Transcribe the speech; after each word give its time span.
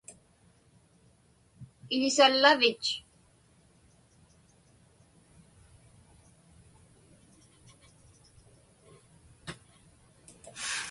Iḷisallavich? 1.95 2.87